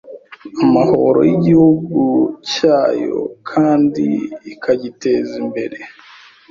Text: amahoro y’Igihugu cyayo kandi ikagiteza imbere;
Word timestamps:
amahoro 0.63 1.19
y’Igihugu 1.29 1.99
cyayo 2.51 3.17
kandi 3.49 4.05
ikagiteza 4.53 5.31
imbere; 5.43 5.77